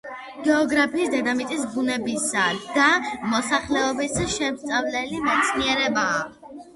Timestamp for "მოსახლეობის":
3.33-4.15